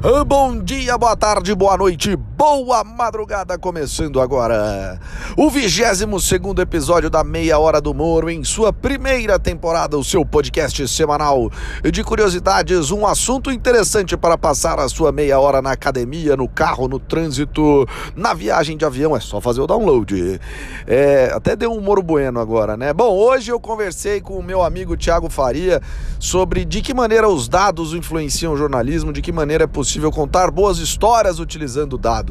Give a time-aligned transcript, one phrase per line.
[0.00, 5.00] Ah, bom dia, boa tarde, boa noite, boa madrugada, começando agora
[5.36, 10.24] o 22 segundo episódio da Meia Hora do Moro, em sua primeira temporada, o seu
[10.24, 11.50] podcast semanal
[11.82, 16.86] de curiosidades, um assunto interessante para passar a sua meia hora na academia, no carro,
[16.86, 17.84] no trânsito,
[18.14, 20.40] na viagem de avião, é só fazer o download.
[20.86, 22.92] É, até deu um Moro Bueno agora, né?
[22.92, 25.82] Bom, hoje eu conversei com o meu amigo Tiago Faria
[26.20, 30.52] sobre de que maneira os dados influenciam o jornalismo, de que maneira é possível contar
[30.52, 32.27] boas histórias utilizando dados.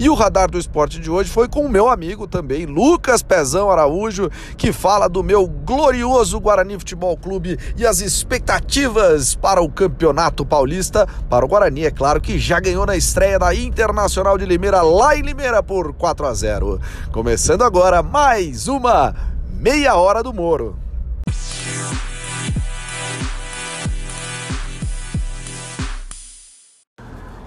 [0.00, 3.70] E o radar do esporte de hoje foi com o meu amigo também, Lucas Pezão
[3.70, 10.46] Araújo, que fala do meu glorioso Guarani Futebol Clube e as expectativas para o Campeonato
[10.46, 14.82] Paulista, para o Guarani, é claro, que já ganhou na estreia da Internacional de Limeira,
[14.82, 16.80] lá em Limeira, por 4 a 0.
[17.12, 19.14] Começando agora mais uma
[19.58, 20.85] Meia Hora do Moro.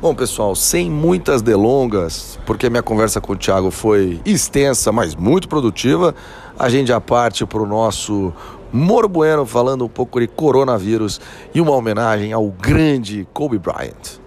[0.02, 5.50] Bom, pessoal, sem muitas delongas, porque minha conversa com o Thiago foi extensa, mas muito
[5.50, 6.16] produtiva,
[6.58, 8.34] a gente já parte para o nosso
[8.72, 11.20] Moro Bueno falando um pouco de coronavírus
[11.54, 14.22] e uma homenagem ao grande Kobe Bryant.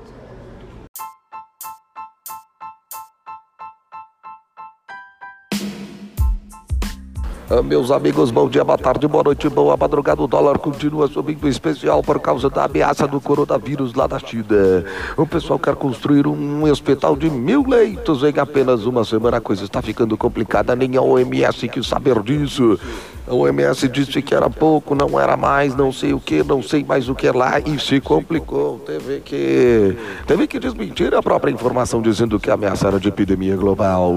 [7.61, 10.22] Meus amigos, bom dia, boa tarde, boa noite, boa madrugada.
[10.22, 14.84] O dólar continua subindo especial por causa da ameaça do coronavírus lá da China.
[15.17, 19.36] O pessoal quer construir um hospital de mil leitos em apenas uma semana.
[19.36, 22.78] A coisa está ficando complicada, nem a OMS quis saber disso.
[23.27, 26.83] A OMS disse que era pouco, não era mais, não sei o que, não sei
[26.83, 28.81] mais o que lá e se complicou.
[28.81, 33.56] Teve que, teve que desmentir a própria informação dizendo que a ameaça era de epidemia
[33.56, 34.12] global.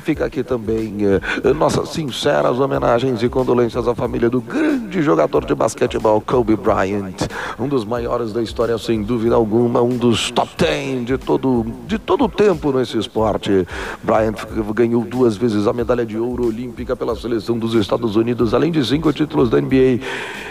[0.00, 5.54] Fica aqui também eh, nossas sinceras homenagens e condolências à família do grande jogador de
[5.54, 11.04] basquetebol Kobe Bryant, um dos maiores da história sem dúvida alguma, um dos top 10
[11.04, 13.66] de todo de todo o tempo nesse esporte.
[14.02, 14.36] Bryant
[14.74, 18.84] ganhou duas vezes a medalha de ouro olímpica pela seleção dos Estados Unidos além de
[18.84, 20.00] cinco títulos da NBA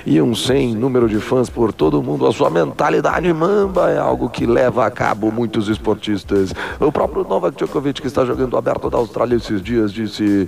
[0.06, 2.26] e um sem número de fãs por todo o mundo.
[2.26, 6.54] A sua mentalidade mamba é algo que leva a cabo muitos esportistas.
[6.80, 10.48] O próprio Novak Djokovic, que está jogando aberto da Austrália esses dias, disse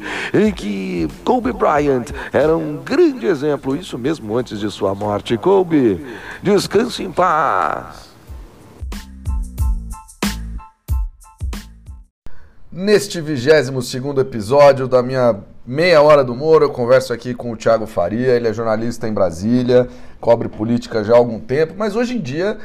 [0.56, 5.38] que Kobe Bryant era um grande exemplo, isso mesmo antes de sua morte.
[5.38, 6.06] Kobe,
[6.42, 8.10] descanse em paz.
[12.72, 15.36] Neste 22 segundo episódio da minha
[15.70, 19.14] Meia Hora do Moro, eu converso aqui com o Thiago Faria, ele é jornalista em
[19.14, 19.88] Brasília,
[20.20, 22.58] cobre política já há algum tempo, mas hoje em dia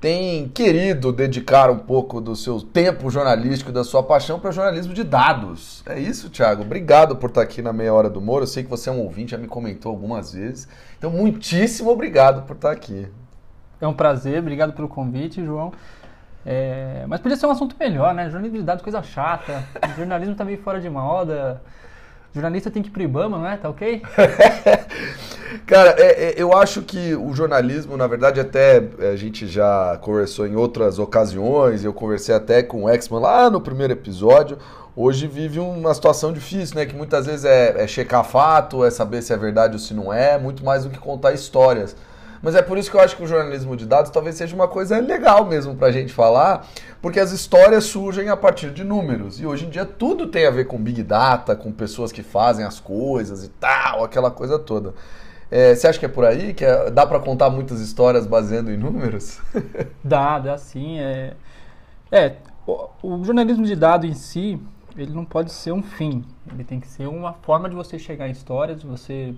[0.00, 5.04] tem querido dedicar um pouco do seu tempo jornalístico, da sua paixão para jornalismo de
[5.04, 5.84] dados.
[5.86, 6.62] É isso, Thiago.
[6.62, 8.42] Obrigado por estar aqui na Meia Hora do Moro.
[8.42, 10.66] Eu sei que você é um ouvinte, já me comentou algumas vezes.
[10.98, 13.06] Então, muitíssimo obrigado por estar aqui.
[13.80, 15.72] É um prazer, obrigado pelo convite, João.
[16.44, 17.04] É...
[17.06, 18.24] Mas podia ser um assunto melhor, né?
[18.24, 19.62] Jornalismo de dados, coisa chata.
[19.92, 21.62] O jornalismo tá meio fora de moda.
[22.34, 23.56] Jornalista tem que ir pro Ibama, não é?
[23.56, 24.02] Tá ok?
[25.66, 30.46] Cara, é, é, eu acho que o jornalismo, na verdade, até a gente já conversou
[30.46, 34.58] em outras ocasiões, eu conversei até com o Exman lá no primeiro episódio.
[34.94, 36.84] Hoje vive uma situação difícil, né?
[36.84, 40.12] Que muitas vezes é, é checar fato, é saber se é verdade ou se não
[40.12, 41.96] é, muito mais do que contar histórias.
[42.42, 44.68] Mas é por isso que eu acho que o jornalismo de dados talvez seja uma
[44.68, 46.66] coisa legal mesmo para a gente falar,
[47.02, 49.40] porque as histórias surgem a partir de números.
[49.40, 52.64] E hoje em dia tudo tem a ver com Big Data, com pessoas que fazem
[52.64, 54.94] as coisas e tal, aquela coisa toda.
[55.50, 56.52] É, você acha que é por aí?
[56.52, 59.40] Que é, dá para contar muitas histórias baseando em números?
[60.04, 60.98] dá, dá sim.
[61.00, 61.34] É,
[62.12, 64.60] é o, o jornalismo de dados em si,
[64.96, 66.24] ele não pode ser um fim.
[66.52, 69.34] Ele tem que ser uma forma de você chegar em histórias, você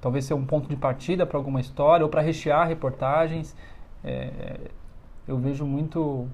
[0.00, 3.54] talvez ser um ponto de partida para alguma história ou para rechear reportagens.
[4.04, 4.58] É,
[5.26, 6.28] eu vejo muito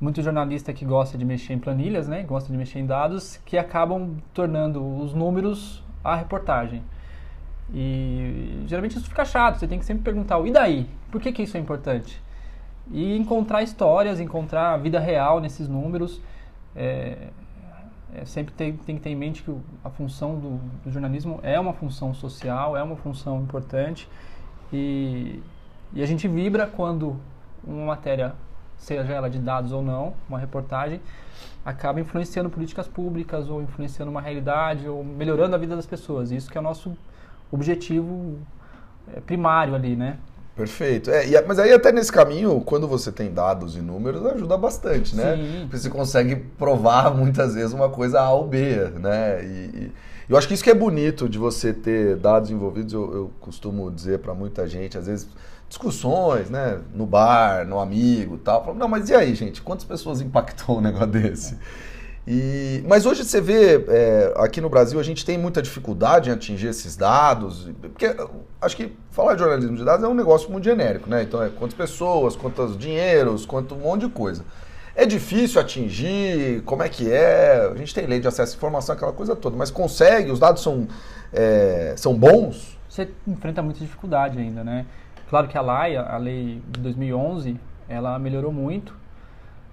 [0.00, 3.56] muito jornalista que gosta de mexer em planilhas, né, gosta de mexer em dados, que
[3.56, 6.82] acabam tornando os números a reportagem.
[7.72, 10.86] E geralmente isso fica chato, você tem que sempre perguntar, e daí?
[11.10, 12.22] Por que, que isso é importante?
[12.90, 16.20] E encontrar histórias, encontrar a vida real nesses números.
[16.76, 17.28] É,
[18.14, 21.58] é, sempre tem, tem, que ter em mente que a função do, do, jornalismo é
[21.58, 24.08] uma função social, é uma função importante
[24.72, 25.42] e,
[25.92, 27.16] e a gente vibra quando
[27.66, 28.34] uma matéria,
[28.76, 31.00] seja ela de dados ou não, uma reportagem,
[31.64, 36.30] acaba influenciando políticas públicas ou influenciando uma realidade ou melhorando a vida das pessoas.
[36.30, 36.96] Isso que é o nosso
[37.50, 38.38] objetivo
[39.12, 40.18] é, primário ali, né?
[40.56, 41.10] Perfeito.
[41.10, 45.16] É, e, mas aí até nesse caminho, quando você tem dados e números, ajuda bastante,
[45.16, 45.36] né?
[45.36, 45.60] Sim.
[45.62, 49.44] Porque você consegue provar muitas vezes uma coisa A ou B, né?
[49.44, 49.92] E, e
[50.28, 53.90] eu acho que isso que é bonito de você ter dados envolvidos, eu, eu costumo
[53.90, 55.28] dizer para muita gente, às vezes
[55.68, 56.80] discussões, né?
[56.94, 58.64] No bar, no amigo tal.
[58.64, 59.60] Falando, não, mas e aí, gente?
[59.60, 61.58] Quantas pessoas impactou um negócio desse?
[62.26, 66.32] E, mas hoje você vê, é, aqui no Brasil, a gente tem muita dificuldade em
[66.32, 68.16] atingir esses dados, porque
[68.60, 71.22] acho que falar de jornalismo de dados é um negócio muito genérico, né?
[71.22, 74.42] Então é quantas pessoas, quantos dinheiros, quanto um monte de coisa.
[74.96, 77.68] É difícil atingir, como é que é?
[77.70, 80.62] A gente tem lei de acesso à informação, aquela coisa toda, mas consegue, os dados
[80.62, 80.86] são,
[81.32, 82.78] é, são bons?
[82.88, 84.86] Você enfrenta muita dificuldade ainda, né?
[85.28, 88.94] Claro que a LAIA, a lei de 2011, ela melhorou muito,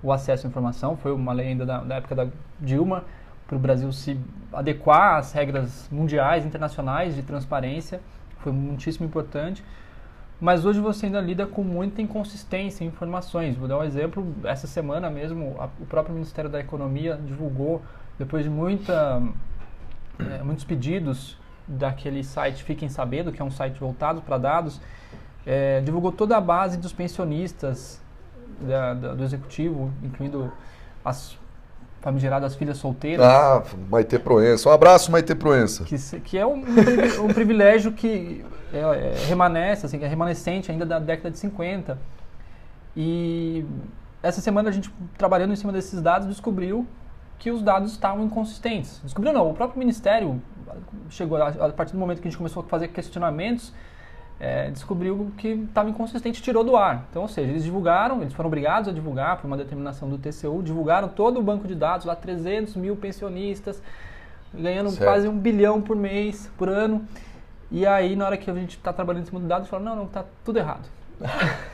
[0.04, 2.28] o acesso à informação, foi uma lei ainda da, da época da
[2.60, 3.04] Dilma,
[3.48, 4.18] para o Brasil se
[4.54, 8.00] adequar às regras mundiais, internacionais de transparência,
[8.40, 9.64] foi muitíssimo importante.
[10.40, 13.56] Mas hoje você ainda lida com muita inconsistência em informações.
[13.56, 17.82] Vou dar um exemplo, essa semana mesmo, a, o próprio Ministério da Economia divulgou,
[18.18, 19.22] depois de muita,
[20.18, 21.38] é, muitos pedidos
[21.68, 24.82] daquele site Fiquem Sabendo, que é um site voltado para dados,
[25.46, 28.02] é, divulgou toda a base dos pensionistas
[28.60, 30.52] da, da, do executivo, incluindo
[31.04, 31.38] as
[32.02, 33.26] famigeradas filhas solteiras.
[33.26, 34.70] Ah, Maite Proença.
[34.70, 35.84] Um abraço, Maite Proença.
[35.84, 36.64] Que, que é um,
[37.24, 38.44] um, privilégio que
[38.74, 41.98] é, é, remanesce, assim, é remanescente ainda da década de 50.
[42.98, 43.64] E
[44.24, 46.88] essa semana a gente, trabalhando em cima desses dados, descobriu
[47.38, 49.00] que os dados estavam inconsistentes.
[49.04, 50.42] Descobriu não, o próprio Ministério
[51.10, 53.74] chegou, a partir do momento que a gente começou a fazer questionamentos,
[54.44, 57.06] é, descobriu que estava inconsistente tirou do ar.
[57.12, 60.64] Então, ou seja, eles divulgaram, eles foram obrigados a divulgar por uma determinação do TCU,
[60.64, 63.80] divulgaram todo o banco de dados, lá 300 mil pensionistas,
[64.52, 65.04] ganhando certo.
[65.04, 67.06] quase um bilhão por mês, por ano.
[67.70, 69.96] E aí, na hora que a gente está trabalhando em cima do dado, fala, não,
[69.96, 70.90] não, está tudo errado.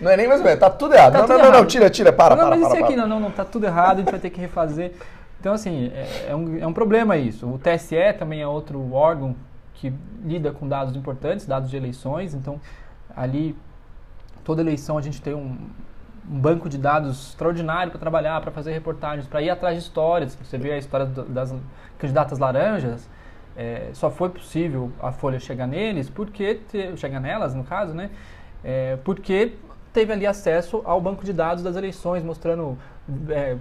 [0.00, 1.12] Não é nem mais ou menos, tá tudo errado.
[1.12, 1.52] Tá não, tudo não, errado.
[1.54, 3.30] não, não, tira, tira, para, não, para, mas para, isso para, aqui, não, não, não,
[3.30, 4.92] tá tudo errado, a gente vai ter que refazer.
[5.40, 7.46] Então, assim, é, é, um, é um problema isso.
[7.46, 9.34] O TSE também é outro órgão
[9.76, 9.92] que
[10.24, 12.34] lida com dados importantes, dados de eleições.
[12.34, 12.60] Então,
[13.14, 13.56] ali,
[14.44, 15.56] toda eleição a gente tem um,
[16.28, 20.36] um banco de dados extraordinário para trabalhar, para fazer reportagens, para ir atrás de histórias.
[20.42, 21.54] Você vê a história das
[21.98, 23.08] candidatas laranjas,
[23.56, 28.10] é, só foi possível a Folha chegar neles, porque te, chegar nelas, no caso, né?
[28.62, 29.54] É, porque
[29.92, 32.76] teve ali acesso ao banco de dados das eleições, mostrando,
[33.30, 33.56] é,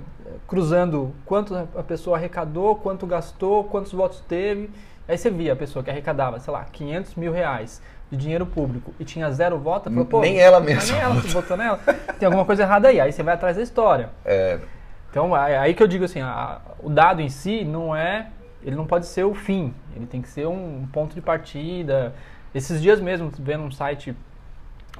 [0.48, 4.70] cruzando quanto a pessoa arrecadou, quanto gastou, quantos votos teve.
[5.08, 8.94] Aí você via a pessoa que arrecadava, sei lá, 500 mil reais de dinheiro público
[9.00, 10.94] e tinha zero voto, falou, pô, nem ela mesma.
[10.94, 11.80] Nem ela votou nela.
[12.20, 13.00] Tem alguma coisa errada aí.
[13.00, 14.10] Aí você vai atrás da história.
[14.24, 14.60] É.
[15.10, 18.28] Então, aí que eu digo assim, a, o dado em si não é,
[18.64, 19.74] ele não pode ser o fim.
[19.96, 22.14] Ele tem que ser um ponto de partida.
[22.54, 24.16] Esses dias mesmo, vendo um site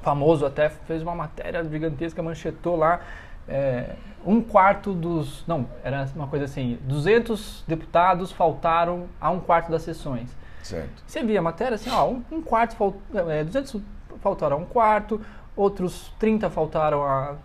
[0.02, 3.00] famoso até, fez uma matéria gigantesca, manchetou lá,
[3.48, 3.94] é,
[4.24, 5.44] um quarto dos.
[5.46, 10.30] Não, era uma coisa assim: 200 deputados faltaram a um quarto das sessões.
[10.62, 11.02] Certo.
[11.06, 13.80] Você via a matéria assim: ó, um, um quarto, falt, é, 200
[14.20, 15.20] faltaram a um quarto,
[15.54, 17.36] outros 30 faltaram a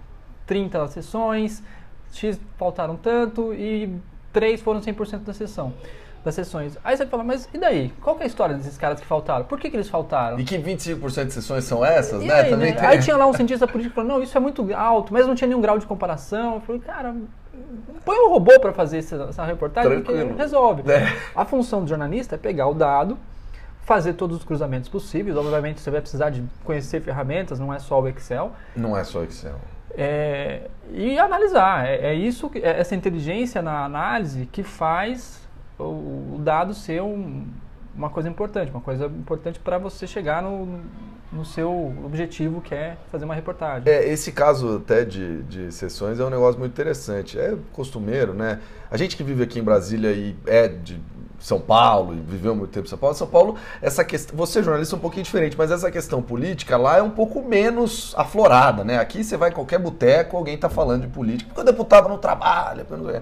[0.48, 1.64] 30 sessões,
[2.12, 3.96] X faltaram tanto e
[4.34, 5.74] 3 foram 100% da sessão
[6.24, 6.78] das sessões.
[6.84, 7.94] Aí você fala, mas e daí?
[8.02, 9.46] Qual é a história desses caras que faltaram?
[9.46, 10.40] Por que, que eles faltaram?
[10.40, 12.42] E que 25% de sessões são essas, e né?
[12.42, 12.80] Aí, Também né?
[12.80, 12.88] Tem...
[12.88, 15.48] aí tinha lá um cientista político falando, não, isso é muito alto, mas não tinha
[15.48, 16.56] nenhum grau de comparação.
[16.56, 17.16] Eu falei, cara,
[18.06, 20.28] põe um robô para fazer essa, essa reportagem Tranquilo.
[20.28, 20.92] porque resolve.
[20.92, 21.16] É.
[21.36, 23.18] A função do jornalista é pegar o dado,
[23.84, 25.36] fazer todos os cruzamentos possíveis.
[25.36, 28.52] Obviamente você vai precisar de conhecer ferramentas, não é só o Excel.
[28.76, 29.56] Não é só o Excel.
[29.98, 31.86] É, e analisar.
[31.86, 35.41] É, é isso, é essa inteligência na análise que faz
[35.82, 37.46] o, dado ser um,
[37.96, 40.80] uma coisa importante, uma coisa importante para você chegar no,
[41.32, 43.92] no seu objetivo, que é fazer uma reportagem.
[43.92, 47.40] É, esse caso até de, de sessões é um negócio muito interessante.
[47.40, 48.60] É costumeiro, né?
[48.90, 51.00] A gente que vive aqui em Brasília e é de
[51.40, 54.36] São Paulo, e viveu muito tempo em São Paulo, São Paulo, essa questão.
[54.38, 58.14] Você, jornalista, é um pouquinho diferente, mas essa questão política lá é um pouco menos
[58.18, 59.00] aflorada, né?
[59.00, 62.18] Aqui você vai em qualquer boteco, alguém está falando de política, porque o deputado não
[62.18, 62.84] trabalha.
[62.84, 63.22] Porque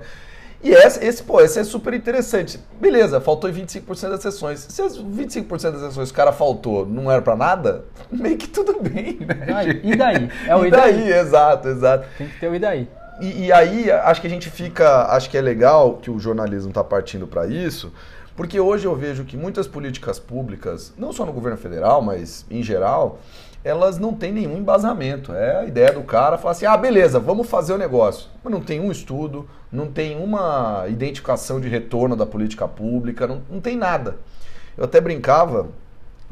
[0.62, 2.60] e esse, esse, pô, esse é super interessante.
[2.80, 4.60] Beleza, faltou 25% das sessões.
[4.60, 8.78] Se as 25% das sessões o cara faltou, não era para nada, meio que tudo
[8.82, 9.80] bem, né?
[9.84, 10.30] E daí?
[10.46, 10.94] É o e daí?
[10.94, 11.13] daí?
[11.13, 12.08] Exato, exato.
[12.18, 12.88] Tem que ter o e daí.
[13.22, 15.08] E, e aí, acho que a gente fica.
[15.08, 17.94] Acho que é legal que o jornalismo está partindo para isso,
[18.36, 22.63] porque hoje eu vejo que muitas políticas públicas, não só no governo federal, mas em
[22.63, 23.20] geral,
[23.63, 25.34] elas não têm nenhum embasamento.
[25.34, 28.30] É a ideia do cara falar assim: ah, beleza, vamos fazer o negócio.
[28.44, 33.42] Mas não tem um estudo, não tem uma identificação de retorno da política pública, não,
[33.50, 34.18] não tem nada.
[34.78, 35.68] Eu até brincava,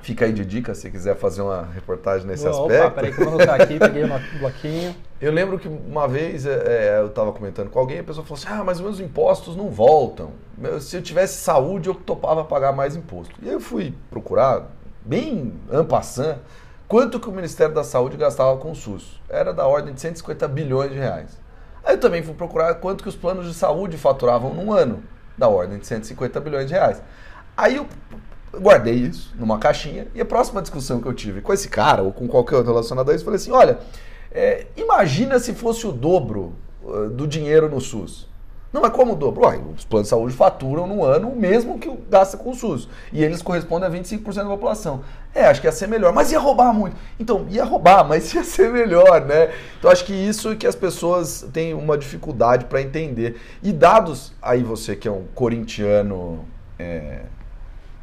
[0.02, 2.96] fica aí de dica se quiser fazer uma reportagem nesse Opa, aspecto.
[2.96, 4.96] Peraí, que eu vou anotar aqui, peguei o bloquinho.
[5.20, 8.42] Eu lembro que uma vez é, é eu estava comentando com alguém, a pessoa falou
[8.42, 10.32] assim: ah, mas meus impostos não voltam.
[10.80, 13.36] Se eu tivesse saúde, eu topava pagar mais imposto.
[13.42, 14.72] E aí eu fui procurar,
[15.04, 16.38] bem ampassant,
[16.88, 19.22] quanto que o Ministério da Saúde gastava com o SUS.
[19.30, 21.38] Era da ordem de 150 bilhões de reais.
[21.84, 25.04] Aí eu também fui procurar quanto que os planos de saúde faturavam num ano,
[25.38, 27.02] da ordem de 150 bilhões de reais.
[27.56, 27.88] Aí eu
[28.60, 32.12] guardei isso numa caixinha e a próxima discussão que eu tive com esse cara ou
[32.12, 33.80] com qualquer outro relacionado a isso, falei assim, olha,
[34.32, 38.28] é, imagina se fosse o dobro uh, do dinheiro no SUS.
[38.72, 39.48] Não, mas como dobro?
[39.76, 42.90] Os planos de saúde faturam no ano o mesmo que gasta com o SUS.
[43.14, 45.02] E eles correspondem a 25% da população.
[45.34, 46.12] É, acho que ia ser melhor.
[46.12, 46.96] Mas ia roubar muito.
[47.20, 49.54] Então, ia roubar, mas ia ser melhor, né?
[49.80, 53.40] Então, acho que isso é que as pessoas têm uma dificuldade para entender.
[53.64, 56.44] E dados, aí você que é um corintiano
[56.78, 57.22] é,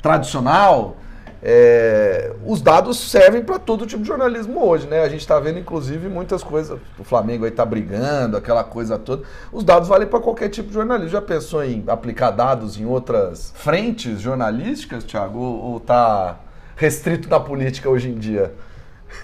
[0.00, 0.97] tradicional,
[1.46, 5.02] é, os dados servem para todo tipo de jornalismo hoje, né?
[5.02, 6.80] A gente está vendo, inclusive, muitas coisas.
[6.98, 9.24] O Flamengo aí está brigando, aquela coisa toda.
[9.52, 11.10] Os dados valem para qualquer tipo de jornalismo.
[11.10, 15.38] Já pensou em aplicar dados em outras frentes jornalísticas, Thiago?
[15.38, 16.40] Ou, está
[16.76, 18.54] restrito na política hoje em dia?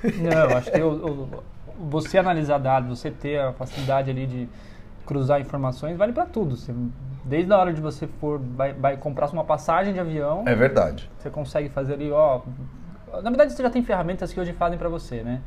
[0.04, 0.80] Não, acho que
[1.88, 4.48] você analisar dados, você ter a facilidade ali de
[5.06, 6.56] cruzar informações, vale para tudo.
[6.56, 6.74] Você
[7.24, 10.44] Desde a hora de você for vai, vai comprar uma passagem de avião.
[10.46, 11.10] É verdade.
[11.18, 12.40] Você consegue fazer ali, ó.
[13.22, 15.40] Na verdade, você já tem ferramentas que hoje fazem para você, né?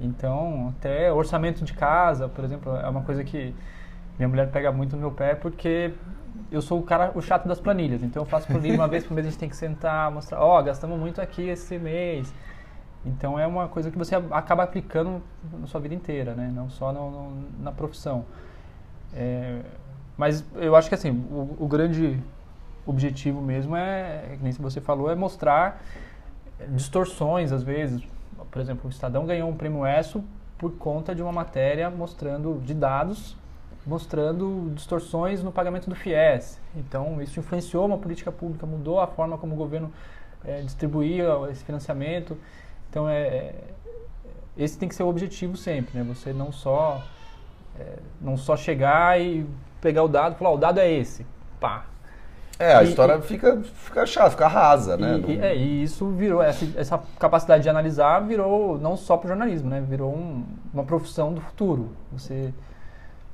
[0.00, 3.54] Então, até orçamento de casa, por exemplo, é uma coisa que
[4.18, 5.92] minha mulher pega muito no meu pé porque
[6.50, 8.02] eu sou o cara, o chato das planilhas.
[8.02, 10.58] Então, eu faço planilha uma vez por mês, a gente tem que sentar, mostrar, ó,
[10.58, 12.32] oh, gastamos muito aqui esse mês.
[13.04, 16.50] Então, é uma coisa que você acaba aplicando na sua vida inteira, né?
[16.54, 18.24] Não só no, no, na profissão.
[19.14, 19.60] É,
[20.16, 22.18] mas eu acho que assim, o, o grande
[22.86, 25.82] objetivo mesmo é, nem você falou, é mostrar
[26.68, 28.02] distorções às vezes.
[28.50, 30.24] Por exemplo, o Estadão ganhou um prêmio ESSO
[30.58, 33.36] por conta de uma matéria mostrando de dados
[33.86, 36.60] mostrando distorções no pagamento do FIES.
[36.76, 39.92] Então, isso influenciou uma política pública, mudou a forma como o governo
[40.44, 42.36] é, distribuía esse financiamento.
[42.88, 43.54] Então, é, é,
[44.56, 46.04] esse tem que ser o objetivo sempre, né?
[46.14, 47.02] Você não só,
[47.80, 49.46] é, não só chegar e
[49.80, 51.26] pegar o dado e falar, o dado é esse.
[51.58, 51.84] Pá.
[52.58, 55.18] É, a e, história e, fica, fica chata, fica rasa, né?
[55.26, 59.28] E, é, e isso virou, essa, essa, capacidade de analisar virou não só para o
[59.28, 59.80] jornalismo, né?
[59.80, 61.96] Virou um, uma profissão do futuro.
[62.12, 62.52] Você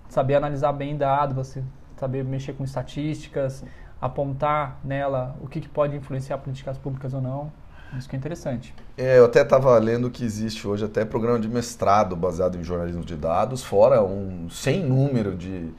[0.09, 1.61] saber analisar bem dado, você
[1.97, 3.65] saber mexer com estatísticas,
[4.01, 7.51] apontar nela o que, que pode influenciar políticas públicas ou não.
[7.99, 8.75] Isso que é interessante.
[8.97, 13.05] É, eu até estava lendo que existe hoje até programa de mestrado baseado em jornalismo
[13.05, 15.73] de dados, fora um sem número de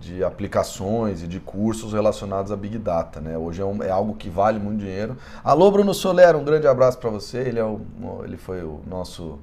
[0.00, 3.20] de aplicações e de cursos relacionados a Big Data.
[3.20, 3.36] Né?
[3.36, 5.16] Hoje é, um, é algo que vale muito dinheiro.
[5.42, 7.38] Alô, Bruno Soler, um grande abraço para você.
[7.38, 7.80] Ele, é o,
[8.24, 9.38] ele foi o nosso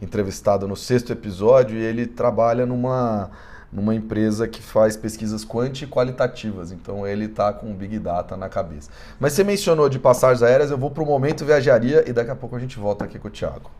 [0.00, 3.30] entrevistado no sexto episódio e ele trabalha numa,
[3.72, 6.70] numa empresa que faz pesquisas quanti e qualitativas.
[6.72, 8.90] Então ele está com o Big Data na cabeça.
[9.18, 12.36] Mas você mencionou de passagens aéreas, eu vou para o momento viajaria e daqui a
[12.36, 13.70] pouco a gente volta aqui com o Thiago.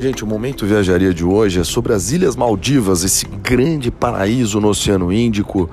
[0.00, 4.68] Gente, o Momento Viajaria de hoje é sobre as Ilhas Maldivas, esse grande paraíso no
[4.68, 5.68] Oceano Índico,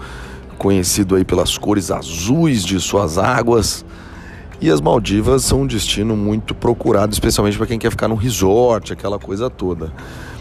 [0.58, 3.86] conhecido aí pelas cores azuis de suas águas.
[4.62, 8.94] E as Maldivas são um destino muito procurado, especialmente para quem quer ficar num resort,
[8.94, 9.92] aquela coisa toda.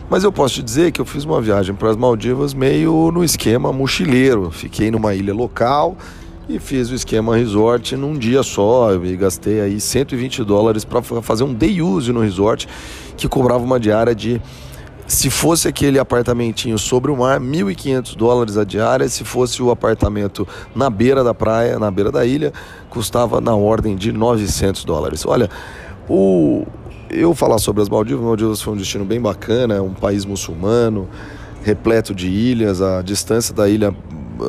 [0.08, 3.24] Mas eu posso te dizer que eu fiz uma viagem para as Maldivas meio no
[3.24, 4.50] esquema mochileiro.
[4.50, 5.96] Fiquei numa ilha local
[6.48, 8.94] e fiz o esquema resort num dia só.
[8.94, 12.68] E gastei aí 120 dólares para fazer um day use no resort
[13.16, 14.40] que cobrava uma diária de
[15.06, 19.08] se fosse aquele apartamentinho sobre o mar, 1.500 dólares a diária.
[19.08, 22.52] Se fosse o apartamento na beira da praia, na beira da ilha,
[22.88, 25.26] custava na ordem de 900 dólares.
[25.26, 25.50] Olha,
[26.08, 26.66] o
[27.10, 31.08] eu falar sobre as Maldivas, Maldivas foi um destino bem bacana, é um país muçulmano,
[31.62, 33.94] repleto de ilhas, a distância da ilha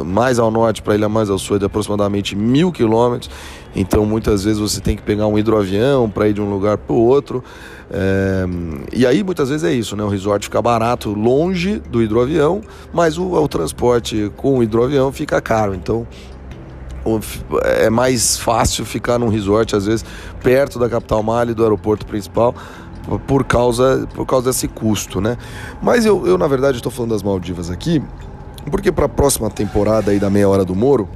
[0.04, 3.30] mais ao norte para a ilha mais ao sul é de aproximadamente mil quilômetros.
[3.76, 6.96] Então muitas vezes você tem que pegar um hidroavião para ir de um lugar para
[6.96, 7.44] o outro.
[7.92, 8.46] É,
[8.92, 10.04] e aí muitas vezes é isso, né?
[10.04, 12.62] O resort fica barato longe do hidroavião,
[12.94, 15.76] mas o, o transporte com o hidroavião fica caro.
[15.76, 16.08] Então
[17.64, 20.04] é mais fácil ficar num resort, às vezes,
[20.42, 22.56] perto da capital Mali, do aeroporto principal,
[23.28, 25.38] por causa, por causa desse custo, né?
[25.82, 28.02] Mas eu, eu na verdade, estou falando das Maldivas aqui,
[28.72, 31.08] porque para a próxima temporada aí da Meia Hora do Moro,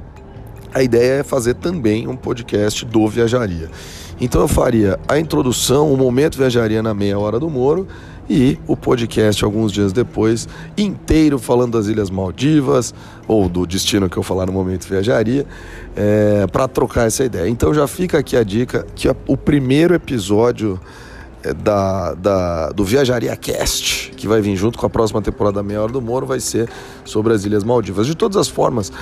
[0.72, 3.70] a ideia é fazer também um podcast do Viajaria.
[4.20, 7.88] Então eu faria a introdução, o momento viajaria na meia hora do Moro
[8.28, 10.46] e o podcast alguns dias depois
[10.76, 12.94] inteiro falando das Ilhas Maldivas
[13.26, 15.46] ou do destino que eu falar no momento viajaria
[15.96, 17.48] é, para trocar essa ideia.
[17.48, 20.78] Então já fica aqui a dica que o primeiro episódio
[21.62, 25.82] da, da, do Viajaria Cast, que vai vir junto com a próxima temporada da Meia
[25.82, 26.68] Hora do Moro, vai ser
[27.04, 28.06] sobre as Ilhas Maldivas.
[28.06, 28.92] De todas as formas,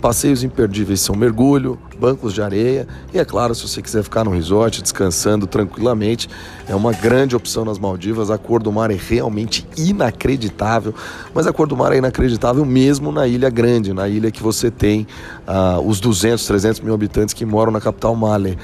[0.00, 4.30] passeios imperdíveis são mergulho, bancos de areia e, é claro, se você quiser ficar no
[4.30, 6.28] resort descansando tranquilamente,
[6.68, 8.30] é uma grande opção nas Maldivas.
[8.30, 10.94] A cor do mar é realmente inacreditável,
[11.34, 14.70] mas a cor do mar é inacreditável mesmo na Ilha Grande, na ilha que você
[14.70, 15.06] tem
[15.46, 18.56] uh, os 200, 300 mil habitantes que moram na capital Male.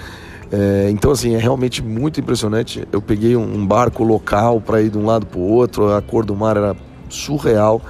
[0.52, 2.86] É, então, assim, é realmente muito impressionante.
[2.92, 6.24] Eu peguei um barco local para ir de um lado para o outro, a cor
[6.24, 6.76] do mar era
[7.08, 7.80] surreal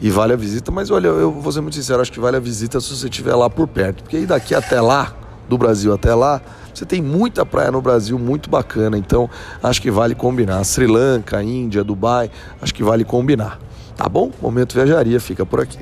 [0.00, 0.70] e vale a visita.
[0.70, 3.34] Mas olha, eu vou ser muito sincero, acho que vale a visita se você estiver
[3.34, 5.14] lá por perto, porque aí daqui até lá,
[5.48, 6.40] do Brasil até lá,
[6.72, 8.98] você tem muita praia no Brasil muito bacana.
[8.98, 9.30] Então,
[9.62, 10.64] acho que vale combinar.
[10.64, 13.60] Sri Lanka, Índia, Dubai, acho que vale combinar.
[13.96, 14.30] Tá bom?
[14.42, 15.78] Momento Viajaria fica por aqui.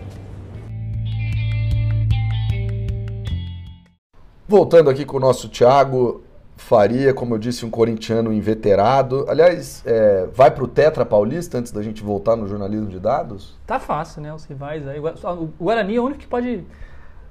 [4.53, 6.21] Voltando aqui com o nosso Thiago
[6.59, 9.25] Faria, como eu disse, um corintiano inveterado.
[9.27, 13.59] Aliás, é, vai para o Tetra Paulista antes da gente voltar no jornalismo de dados?
[13.67, 14.35] Tá fácil, né?
[14.35, 15.01] Os rivais aí.
[15.01, 16.67] O Guarani é o único que pode.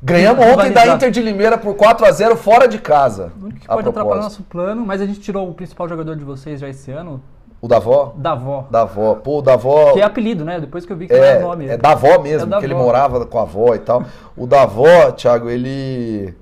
[0.01, 3.31] Ganhamos ontem da Inter de Limeira por 4 a 0 fora de casa.
[3.39, 6.25] O único que pode atrapalhar nosso plano, mas a gente tirou o principal jogador de
[6.25, 7.21] vocês já esse ano.
[7.61, 8.15] O Davó?
[8.17, 8.65] Davó.
[8.71, 9.13] Davó.
[9.13, 9.93] Pô, o Davó.
[9.93, 10.59] Que é apelido, né?
[10.59, 11.67] Depois que eu vi que é, é nome.
[11.67, 14.03] É Davó mesmo, é porque ele morava com a avó e tal.
[14.35, 16.33] O Davó, Thiago, ele.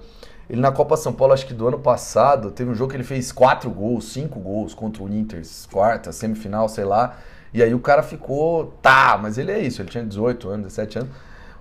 [0.49, 3.03] Ele na Copa São Paulo, acho que do ano passado, teve um jogo que ele
[3.03, 7.17] fez quatro gols, cinco gols contra o Inter, quarta, semifinal, sei lá.
[7.53, 10.99] E aí o cara ficou, tá, mas ele é isso, ele tinha 18 anos, 17
[10.99, 11.09] anos.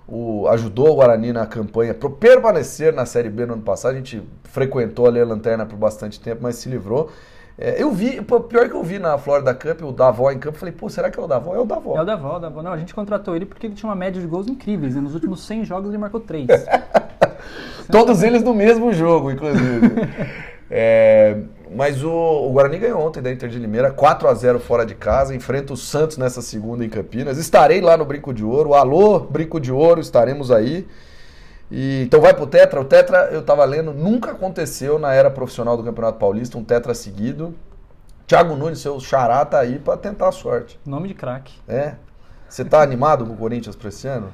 [0.07, 3.93] O, ajudou o Guarani na campanha para permanecer na Série B no ano passado.
[3.93, 7.11] A gente frequentou ali a lanterna por bastante tempo, mas se livrou.
[7.61, 10.73] É, eu vi, pior que eu vi na Florida Cup, o Davó em campo, falei,
[10.73, 11.53] pô, será que é o Davó?
[11.53, 11.97] É o Davó.
[11.97, 12.63] É o Davó, o Davó.
[12.63, 14.95] Não, a gente contratou ele porque ele tinha uma média de gols incríveis.
[14.95, 15.01] Né?
[15.01, 16.47] Nos últimos 100 jogos ele marcou 3.
[17.91, 19.91] Todos eles no mesmo jogo, inclusive.
[20.71, 21.35] é,
[21.75, 24.95] mas o, o, Guarani ganhou ontem da Inter de Limeira, 4 a 0 fora de
[24.95, 27.37] casa, enfrenta o Santos nessa segunda em Campinas.
[27.37, 28.73] Estarei lá no Brinco de Ouro.
[28.73, 30.87] Alô, Brinco de Ouro, estaremos aí.
[31.71, 32.81] E, então vai pro Tetra.
[32.81, 36.93] O Tetra, eu tava lendo, nunca aconteceu na era profissional do Campeonato Paulista, um Tetra
[36.93, 37.53] seguido.
[38.25, 40.79] Thiago Nunes, seu xará, tá aí pra tentar a sorte.
[40.85, 41.53] Nome de craque.
[41.67, 41.95] É.
[42.47, 44.31] Você tá animado com o Corinthians pra esse ano?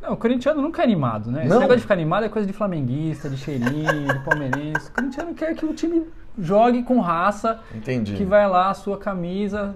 [0.00, 1.40] Não, o corintiano nunca é animado, né?
[1.40, 1.46] Não.
[1.46, 4.88] Esse negócio de ficar animado é coisa de flamenguista, de cheirinho, de palmeirense.
[4.88, 6.06] O corintiano quer que o time
[6.38, 7.60] jogue com raça.
[7.74, 8.14] Entendi.
[8.14, 9.74] Que vai lá, a sua camisa.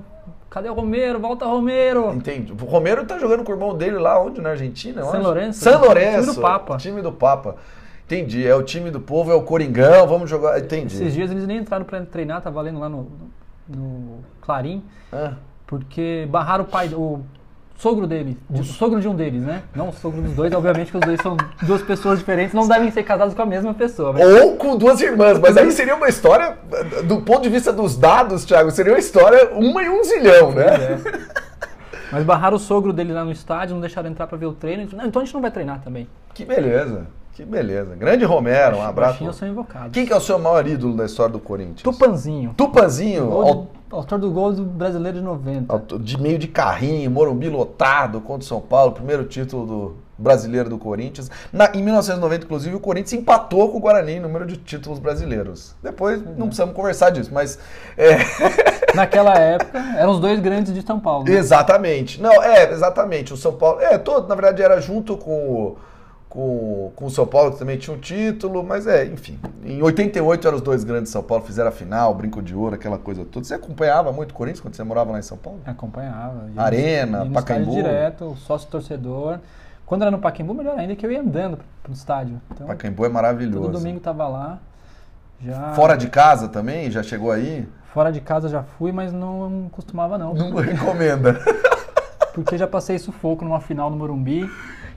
[0.53, 1.19] Cadê o Romero?
[1.19, 2.13] Volta Romero!
[2.13, 2.53] Entendi.
[2.53, 4.39] O Romero tá jogando com o irmão dele lá onde?
[4.39, 5.03] Na Argentina?
[5.03, 5.61] São Lourenço.
[5.61, 6.21] São Lourenço.
[6.21, 6.77] Time do Papa.
[6.77, 7.57] Time do Papa.
[8.05, 8.47] Entendi.
[8.47, 10.59] É o time do povo, é o Coringão, vamos jogar.
[10.59, 10.95] Entendi.
[10.95, 13.11] Esses dias eles nem entraram pra treinar, tá valendo lá no,
[13.67, 14.85] no Clarim.
[15.11, 15.37] Ah.
[15.67, 17.23] Porque barraram o pai, o
[17.77, 19.63] sogro dele, o sogro de um deles, né?
[19.75, 22.91] Não o sogro dos dois, obviamente que os dois são duas pessoas diferentes, não devem
[22.91, 24.13] ser casados com a mesma pessoa.
[24.13, 24.25] Mas...
[24.25, 26.57] Ou com duas irmãs, mas aí seria uma história,
[27.05, 30.67] do ponto de vista dos dados, Thiago, seria uma história uma e um zilhão, né?
[30.67, 30.99] É.
[32.13, 34.83] Mas barraram o sogro dele lá no estádio, não deixaram entrar para ver o treino,
[34.83, 36.07] então a gente não vai treinar também.
[36.35, 37.07] Que beleza.
[37.35, 37.97] Que beleza.
[37.97, 39.25] Grande Romero, um abraço.
[39.25, 39.91] Eu sou invocado.
[39.91, 41.83] Quem que é o seu maior ídolo da história do Corinthians?
[41.83, 42.53] Tupanzinho.
[42.55, 43.69] Tupanzinho?
[43.93, 45.99] Autor do gol do brasileiro de 90.
[45.99, 50.79] De meio de carrinho, Morumbi lotado contra o São Paulo, primeiro título do brasileiro do
[50.79, 51.31] Corinthians.
[51.53, 55.75] Na, em 1990, inclusive, o Corinthians empatou com o Guarani em número de títulos brasileiros.
[55.83, 57.59] Depois não precisamos conversar disso, mas.
[57.97, 58.17] É...
[58.97, 61.25] Naquela época, eram os dois grandes de São Paulo.
[61.25, 61.33] Né?
[61.33, 62.21] Exatamente.
[62.21, 63.33] Não, é, exatamente.
[63.35, 63.81] O São Paulo.
[63.81, 65.77] É, todo, na verdade, era junto com o
[66.33, 69.39] com, com o São Paulo, que também tinha um título, mas é, enfim.
[69.63, 72.75] Em 88 eram os dois grandes de São Paulo, fizeram a final, brinco de ouro,
[72.75, 73.45] aquela coisa toda.
[73.45, 75.61] Você acompanhava muito o Corinthians quando você morava lá em São Paulo?
[75.67, 76.49] Acompanhava.
[76.55, 77.73] Ia Arena, ia Pacaembu?
[77.73, 79.41] direto, sócio torcedor.
[79.85, 82.41] Quando era no Pacaembu, melhor ainda, que eu ia andando pro estádio.
[82.51, 83.67] Então, Pacaembu é maravilhoso.
[83.67, 84.59] Todo domingo tava lá.
[85.39, 85.75] Já...
[85.75, 86.91] Fora de casa também?
[86.91, 87.69] Já chegou aí?
[87.93, 90.33] Fora de casa já fui, mas não costumava não.
[90.33, 91.39] Não recomenda.
[92.33, 94.49] Porque já passei sufoco numa final no Morumbi.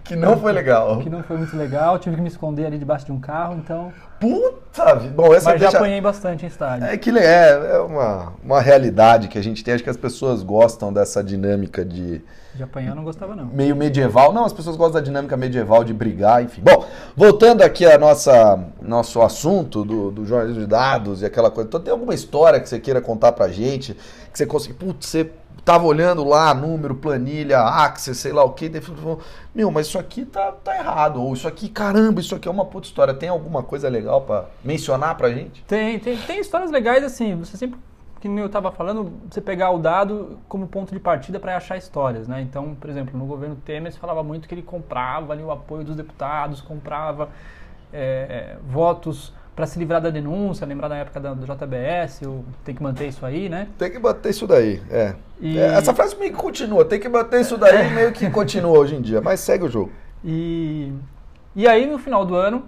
[0.06, 1.00] Que não foi legal.
[1.00, 1.98] Que não foi muito legal.
[1.98, 3.92] Tive que me esconder ali debaixo de um carro, então.
[4.20, 4.96] Puta!
[5.16, 5.78] Bom, essa Mas já deixa...
[5.78, 6.86] apanhei bastante em estádio.
[6.86, 9.74] É que é, é uma, uma realidade que a gente tem.
[9.74, 12.22] Acho que as pessoas gostam dessa dinâmica de.
[12.54, 13.48] De apanhar eu não gostava, não.
[13.48, 14.32] Meio medieval.
[14.32, 16.62] Não, as pessoas gostam da dinâmica medieval de brigar, enfim.
[16.62, 21.68] Bom, voltando aqui a nossa nosso assunto do, do jornalismo de dados e aquela coisa.
[21.68, 23.96] Então, tem alguma história que você queira contar pra gente?
[24.32, 24.78] Que você conseguiu.
[24.78, 25.32] Putz, você
[25.64, 29.20] tava olhando lá, número, planilha, Axis, sei lá o que, falou,
[29.54, 32.66] meu, mas isso aqui tá, tá errado, ou isso aqui, caramba, isso aqui é uma
[32.66, 33.14] puta história.
[33.14, 35.64] Tem alguma coisa legal para mencionar pra gente?
[35.64, 37.80] Tem, tem, tem histórias legais assim, você sempre,
[38.20, 42.28] que eu tava falando, você pegar o dado como ponto de partida para achar histórias,
[42.28, 42.42] né?
[42.42, 45.84] Então, por exemplo, no governo Temer se falava muito que ele comprava ali o apoio
[45.84, 47.30] dos deputados, comprava
[47.94, 52.76] é, votos para se livrar da denúncia, lembrar da época da, do JBS, ou tem
[52.76, 53.68] que manter isso aí, né?
[53.78, 55.16] Tem que bater isso daí, é.
[55.40, 58.78] E- É, Essa frase meio que continua, tem que bater isso daí meio que continua
[58.78, 59.92] hoje em dia, mas segue o jogo.
[60.24, 60.92] E,
[61.56, 62.66] e aí, no final do ano,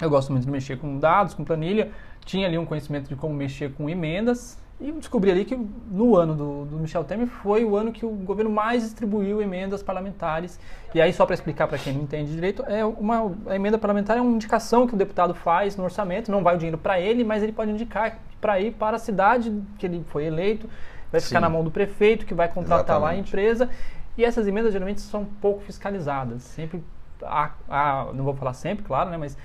[0.00, 1.90] eu gosto muito de mexer com dados, com planilha.
[2.24, 4.58] Tinha ali um conhecimento de como mexer com emendas.
[4.80, 8.10] E descobri ali que no ano do, do Michel Temer foi o ano que o
[8.10, 10.58] governo mais distribuiu emendas parlamentares.
[10.92, 14.16] E aí, só para explicar para quem não entende direito, é uma a emenda parlamentar
[14.16, 16.32] é uma indicação que o deputado faz no orçamento.
[16.32, 19.56] Não vai o dinheiro para ele, mas ele pode indicar para ir para a cidade
[19.78, 20.68] que ele foi eleito.
[21.12, 21.42] Vai ficar Sim.
[21.42, 23.28] na mão do prefeito, que vai contratar lá a Exatamente.
[23.28, 23.70] empresa.
[24.18, 26.42] E essas emendas geralmente são pouco fiscalizadas.
[26.42, 26.82] Sempre
[27.22, 29.36] há, há- não vou falar sempre, claro, né, mas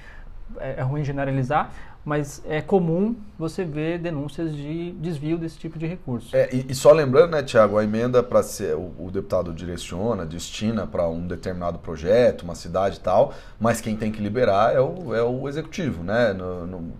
[0.59, 1.69] é, é ruim generalizar,
[2.07, 6.33] mas é comum você ver denúncias de desvio desse tipo de recurso.
[6.33, 10.25] É, e, e só lembrando, né, Tiago, a emenda para ser o, o deputado direciona,
[10.25, 14.79] destina para um determinado projeto, uma cidade e tal, mas quem tem que liberar é
[14.79, 16.31] o, é o executivo, né?
[16.31, 16.93] No- no-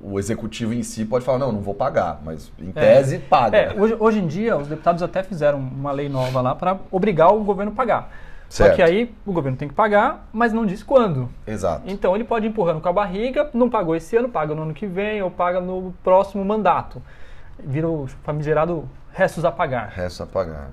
[0.00, 2.72] o, executivo em si pode falar, não, não vou pagar, mas em É.
[2.72, 3.58] tese paga.
[3.58, 7.30] É, hoje, hoje em dia, os deputados até fizeram uma lei nova lá para obrigar
[7.34, 8.10] o governo a pagar.
[8.48, 8.76] Só Certo.
[8.76, 11.28] que aí o governo tem que pagar, mas não diz quando.
[11.46, 11.82] Exato.
[11.86, 14.74] Então ele pode ir empurrando com a barriga, não pagou esse ano, paga no ano
[14.74, 17.02] que vem ou paga no próximo mandato.
[17.58, 19.88] Vira o famigerado restos a pagar.
[19.88, 20.70] Resta a pagar.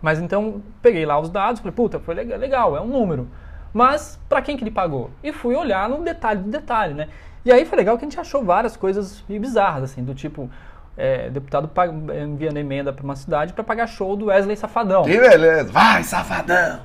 [0.00, 3.26] Mas então peguei lá os dados, falei, puta, foi legal, é um número.
[3.72, 5.10] Mas para quem que ele pagou?
[5.22, 7.08] E fui olhar no detalhe do detalhe, né?
[7.44, 10.50] E aí foi legal que a gente achou várias coisas meio bizarras, assim, do tipo,
[10.96, 11.70] é, deputado
[12.22, 15.04] enviando emenda para uma cidade para pagar show do Wesley Safadão.
[15.04, 15.70] Que beleza.
[15.70, 16.80] Vai, safadão.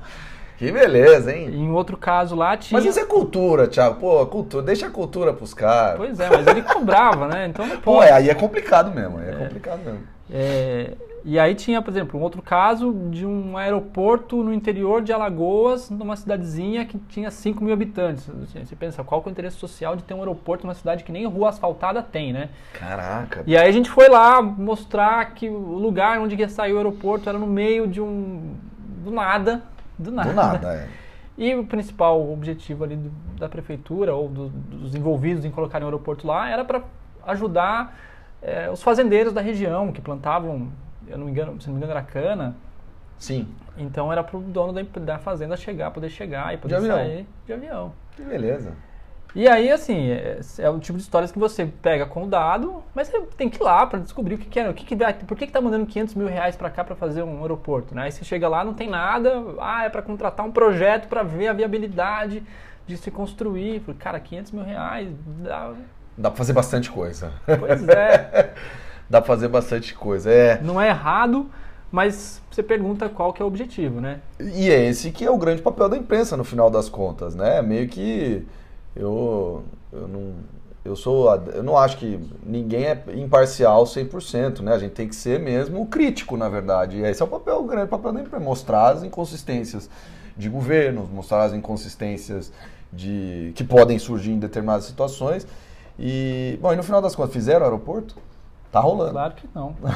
[0.62, 1.48] Que beleza, hein?
[1.52, 2.78] Em outro caso lá tinha.
[2.78, 3.96] Mas isso é cultura, Thiago.
[3.96, 5.96] Pô, cultura, deixa a cultura pros caras.
[5.96, 7.48] Pois é, mas ele cobrava, né?
[7.48, 8.08] Então não Pô, pode.
[8.08, 10.02] é, aí é complicado mesmo, aí é, complicado mesmo.
[10.30, 10.92] É,
[11.24, 15.90] e aí tinha, por exemplo, um outro caso de um aeroporto no interior de Alagoas,
[15.90, 18.30] numa cidadezinha que tinha 5 mil habitantes.
[18.54, 21.10] Você pensa, qual que é o interesse social de ter um aeroporto numa cidade que
[21.10, 22.50] nem rua asfaltada tem, né?
[22.72, 23.42] Caraca.
[23.48, 27.28] E aí a gente foi lá mostrar que o lugar onde ia sair o aeroporto
[27.28, 28.54] era no meio de um...
[29.04, 29.71] do nada.
[30.02, 30.28] Do nada.
[30.30, 30.88] Do nada, é.
[31.38, 35.86] E o principal objetivo ali do- da prefeitura ou do- dos envolvidos em colocar um
[35.86, 36.82] aeroporto lá era para
[37.26, 37.96] ajudar
[38.42, 40.68] eh, os fazendeiros da região que plantavam,
[41.06, 42.54] eu não me engano, se não me engano era cana.
[43.16, 43.46] Sim.
[43.78, 46.96] Então era para o dono da, da fazenda chegar, poder chegar e poder avião.
[46.96, 47.92] sair de avião.
[48.16, 48.72] Que beleza.
[49.34, 52.82] E aí, assim, é, é o tipo de histórias que você pega com o dado,
[52.94, 54.94] mas você tem que ir lá para descobrir o que, que é, o que, que
[54.94, 57.94] vai, por que, que tá mandando 500 mil reais para cá para fazer um aeroporto,
[57.94, 58.02] né?
[58.02, 61.48] Aí você chega lá, não tem nada, ah, é para contratar um projeto para ver
[61.48, 62.42] a viabilidade
[62.86, 63.80] de se construir.
[63.80, 65.72] Falei, cara, 500 mil reais, dá...
[66.18, 67.32] Dá pra fazer bastante coisa.
[67.58, 68.52] pois é,
[69.08, 70.30] Dá pra fazer bastante coisa.
[70.30, 70.60] É.
[70.62, 71.50] não é errado,
[71.90, 74.20] mas você pergunta qual que é o objetivo, né?
[74.38, 77.62] E é esse que é o grande papel da imprensa no final das contas, né?
[77.62, 78.46] Meio que
[78.94, 80.34] eu, eu não
[80.84, 84.72] eu sou eu não acho que ninguém é imparcial 100%, né?
[84.74, 86.96] A gente tem que ser mesmo crítico, na verdade.
[86.96, 89.88] E esse é o papel, o grande papel da imprensa, mostrar as inconsistências
[90.36, 92.52] de governos, mostrar as inconsistências
[92.92, 95.46] de que podem surgir em determinadas situações.
[95.98, 98.16] E, bom, e no final das contas, fizeram o aeroporto?
[98.72, 99.12] Tá rolando.
[99.12, 99.76] Claro que não.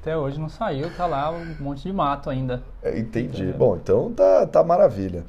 [0.00, 2.62] Até hoje não saiu, tá lá um monte de mato ainda.
[2.82, 3.50] É, Entendi.
[3.50, 3.52] É.
[3.52, 5.24] Bom, então tá, tá maravilha.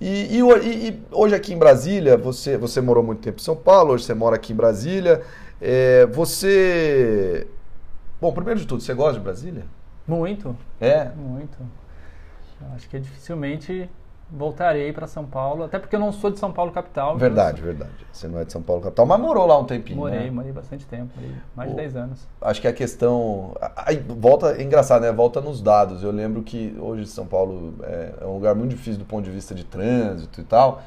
[0.00, 3.92] E, e e- hoje aqui em Brasília, você, você morou muito tempo em São Paulo,
[3.92, 5.22] hoje você mora aqui em Brasília.
[5.60, 7.46] É, você.
[8.20, 9.64] Bom, primeiro de tudo, você gosta de Brasília?
[10.08, 10.56] Muito.
[10.80, 11.10] É.
[11.10, 11.58] Muito.
[12.74, 13.88] Acho que dificilmente
[14.32, 17.08] voltarei para São Paulo, até porque eu não sou de São Paulo capital.
[17.08, 17.90] então Verdade, verdade.
[18.12, 19.98] Você não é de São Paulo capital, mas morou lá um tempinho.
[19.98, 20.30] Morei, né?
[20.30, 22.28] morei bastante tempo, morei mais de O- 10 anos.
[22.40, 23.54] Acho que a questão.
[23.76, 25.12] Aí volta, é engraçado, né?
[25.12, 26.02] Volta nos dados.
[26.02, 29.30] Eu lembro que hoje São Paulo é, é um lugar muito difícil do ponto de
[29.30, 30.82] vista de trânsito e tal.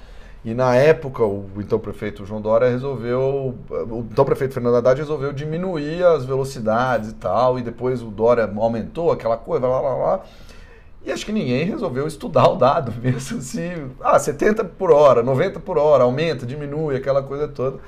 [0.45, 3.55] E na época, o então prefeito João Dória resolveu.
[3.69, 7.57] O então prefeito Fernando Haddad resolveu diminuir as velocidades e tal.
[7.57, 10.19] E depois o Dória aumentou aquela coisa, lá, lá, lá.
[11.05, 13.41] E acho que ninguém resolveu estudar o dado mesmo.
[13.41, 17.79] Se, ah, 70 por hora, 90 por hora, aumenta, diminui, aquela coisa toda.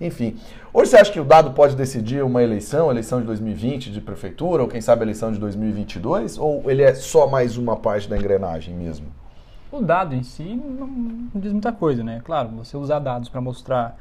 [0.00, 0.38] Enfim.
[0.72, 4.62] Hoje você acha que o dado pode decidir uma eleição, eleição de 2020 de prefeitura,
[4.62, 6.38] ou quem sabe eleição de 2022?
[6.38, 9.08] Ou ele é só mais uma parte da engrenagem mesmo?
[9.70, 12.22] O dado em si não, não diz muita coisa, né?
[12.24, 13.98] Claro, você usar dados para mostrar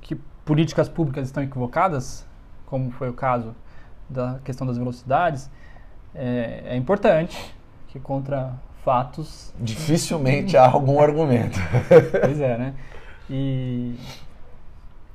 [0.00, 2.26] que políticas públicas estão equivocadas,
[2.66, 3.54] como foi o caso
[4.08, 5.48] da questão das velocidades,
[6.14, 7.54] é, é importante
[7.92, 8.52] que contra
[8.84, 11.58] fatos Dificilmente há algum argumento.
[12.22, 12.74] Pois é, né?
[13.28, 13.94] E,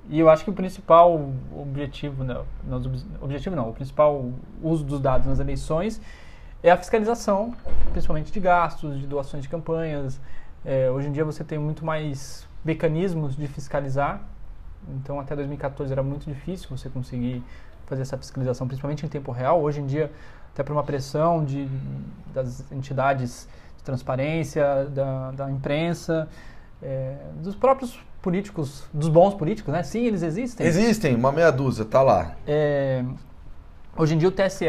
[0.09, 4.29] e eu acho que o principal objetivo, não, nos ob- objetivo não, o principal
[4.61, 5.99] uso dos dados nas eleições
[6.61, 7.53] é a fiscalização,
[7.91, 10.19] principalmente de gastos, de doações de campanhas,
[10.67, 14.19] É, hoje em dia você tem muito mais mecanismos de fiscalizar.
[14.97, 17.43] Então até 2014 era muito difícil você conseguir
[17.85, 19.61] fazer essa fiscalização, principalmente em tempo real.
[19.61, 20.11] Hoje em dia,
[20.55, 21.67] até por uma pressão de,
[22.33, 23.45] das entidades
[23.77, 26.29] de transparência, da, da imprensa,
[26.81, 29.83] é, dos próprios políticos, dos bons políticos, né?
[29.83, 30.65] Sim, eles existem.
[30.65, 32.37] Existem, uma meia dúzia, tá lá.
[32.47, 33.03] É,
[33.97, 34.65] hoje em dia o TSE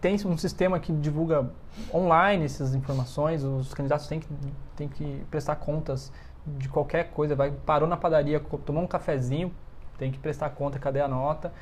[0.00, 1.50] tem um sistema que divulga
[1.92, 4.28] online essas informações, os candidatos têm que,
[4.74, 6.10] têm que prestar contas
[6.46, 9.52] de qualquer coisa, vai parou na padaria, tomou um cafezinho,
[9.98, 11.52] tem que prestar conta, cadê a nota?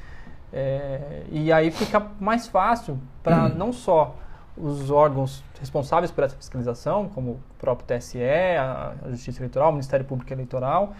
[0.52, 3.54] É, e aí fica mais fácil para hum.
[3.56, 4.14] não só
[4.56, 8.18] os órgãos responsáveis por essa fiscalização, como o próprio TSE,
[8.58, 10.94] a Justiça Eleitoral, o Ministério Público Eleitoral,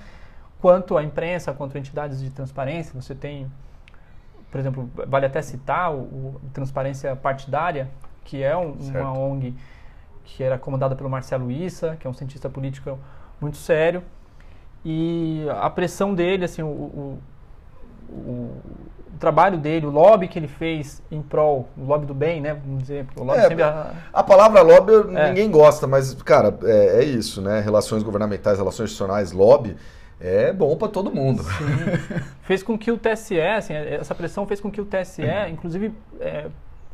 [0.61, 2.99] quanto a imprensa, quanto entidades de transparência.
[2.99, 3.51] Você tem,
[4.51, 7.91] por exemplo, vale até citar o, o Transparência Partidária,
[8.25, 9.55] que é um, uma ONG
[10.25, 12.99] que era comandada pelo Marcelo Issa, que é um cientista político
[13.41, 14.03] muito sério.
[14.85, 17.19] E a pressão dele, assim, o, o,
[18.11, 18.51] o,
[19.23, 22.55] trabalho dele, o lobby que ele fez em prol, o lobby do bem, né?
[22.55, 23.63] Vamos dizer, o lobby é, sempre...
[23.63, 23.93] a...
[24.13, 25.29] a palavra lobby é.
[25.29, 27.61] ninguém gosta, mas, cara, é, é, isso, né?
[27.61, 29.77] Relações governamentais, relações institucionais, lobby.
[30.21, 31.43] É bom para todo mundo.
[31.43, 32.23] Sim.
[32.43, 36.47] fez com que o TSE, assim, essa pressão fez com que o TSE, inclusive, é,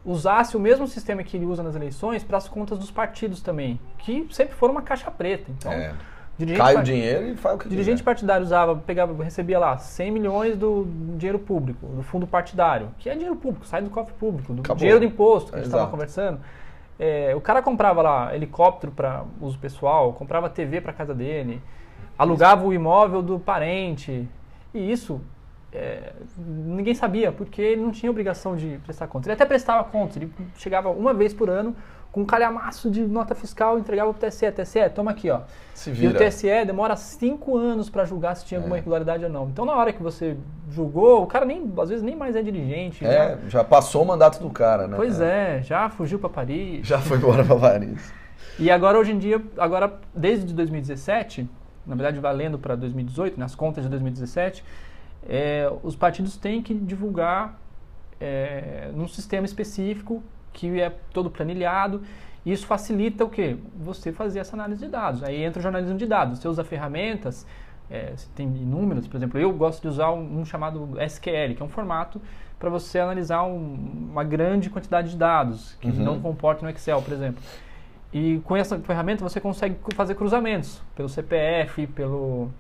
[0.05, 3.79] usasse o mesmo sistema que ele usa nas eleições para as contas dos partidos também,
[3.99, 5.51] que sempre foram uma caixa preta.
[5.51, 5.95] Então, é.
[6.39, 8.05] Dirigente Cai o dinheiro e faz o que Dirigente quiser.
[8.05, 13.15] partidário usava, pegava, recebia lá 100 milhões do dinheiro público, do fundo partidário, que é
[13.15, 14.77] dinheiro público, sai do cofre público, do Acabou.
[14.77, 16.39] dinheiro do imposto que a gente estava conversando.
[16.97, 21.61] É, o cara comprava lá helicóptero para uso pessoal, comprava TV para casa dele,
[22.17, 22.71] alugava isso.
[22.71, 24.29] o imóvel do parente.
[24.73, 25.21] E isso
[25.73, 29.27] é, ninguém sabia, porque ele não tinha obrigação de prestar contas.
[29.27, 31.75] Ele até prestava contas, ele chegava uma vez por ano
[32.11, 34.51] com um calhamaço de nota fiscal, entregava para o TSE.
[34.51, 35.41] TSE, toma aqui, ó.
[35.87, 38.79] E o TSE demora cinco anos para julgar se tinha alguma é.
[38.79, 39.49] irregularidade ou não.
[39.49, 40.37] Então, na hora que você
[40.71, 43.05] julgou, o cara nem, às vezes nem mais é dirigente.
[43.05, 44.97] É, já, já passou o mandato do cara, né?
[44.97, 46.87] Pois é, é já fugiu para Paris.
[46.87, 48.13] Já foi embora para Paris.
[48.59, 51.49] E agora, hoje em dia, agora, desde 2017,
[51.87, 54.65] na verdade, valendo para 2018, nas contas de 2017,
[55.29, 57.59] é, os partidos têm que divulgar
[58.21, 62.03] é, num sistema específico que é todo planilhado.
[62.45, 63.57] E isso facilita o quê?
[63.77, 65.23] Você fazer essa análise de dados.
[65.23, 66.39] Aí entra o jornalismo de dados.
[66.39, 67.47] Você usa ferramentas,
[67.91, 71.65] é, tem inúmeras, por exemplo, eu gosto de usar um, um chamado SQL, que é
[71.65, 72.21] um formato
[72.59, 76.05] para você analisar um, uma grande quantidade de dados que uhum.
[76.05, 77.43] não comporta no Excel, por exemplo.
[78.13, 82.51] E com essa ferramenta você consegue fazer cruzamentos pelo CPF, pelo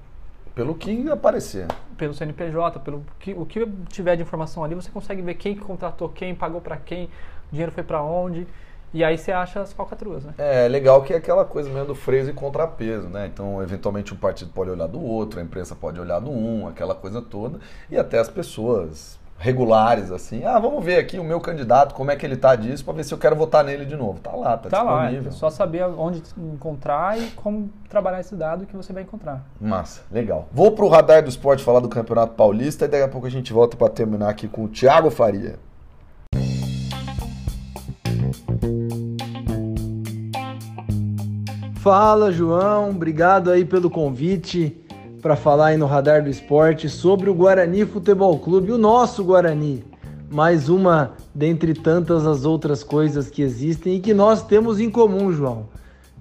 [0.54, 1.68] pelo que aparecer.
[1.96, 6.08] Pelo CNPJ, pelo que, o que tiver de informação ali, você consegue ver quem contratou
[6.08, 7.08] quem, pagou para quem,
[7.50, 8.46] dinheiro foi para onde.
[8.92, 10.32] E aí você acha as falcatruas, né?
[10.38, 13.26] É, legal que é aquela coisa mesmo do freio e contrapeso, né?
[13.26, 16.94] Então, eventualmente um partido pode olhar do outro, a imprensa pode olhar do um, aquela
[16.94, 17.58] coisa toda,
[17.90, 22.16] e até as pessoas regulares, assim, ah, vamos ver aqui o meu candidato, como é
[22.16, 24.18] que ele tá disso, para ver se eu quero votar nele de novo.
[24.20, 25.22] Tá lá, tá, tá disponível.
[25.22, 29.44] Lá, é só saber onde encontrar e como trabalhar esse dado que você vai encontrar.
[29.60, 30.48] Massa, legal.
[30.50, 33.52] Vou pro radar do esporte falar do Campeonato Paulista e daqui a pouco a gente
[33.52, 35.56] volta para terminar aqui com o Thiago Faria.
[41.80, 42.90] Fala, João.
[42.90, 44.76] Obrigado aí pelo convite
[45.22, 49.84] para falar aí no Radar do Esporte sobre o Guarani Futebol Clube, o nosso Guarani.
[50.28, 55.32] Mais uma dentre tantas as outras coisas que existem e que nós temos em comum,
[55.32, 55.68] João.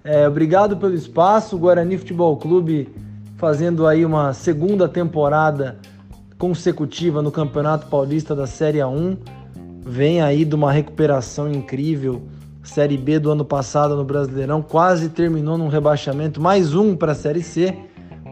[0.03, 2.87] É, obrigado pelo espaço, o Guarani Futebol Clube
[3.35, 5.79] fazendo aí uma segunda temporada
[6.37, 9.17] consecutiva no Campeonato Paulista da Série A1.
[9.81, 12.21] Vem aí de uma recuperação incrível
[12.67, 17.15] Série B do ano passado no Brasileirão, quase terminou num rebaixamento, mais um para a
[17.15, 17.73] Série C,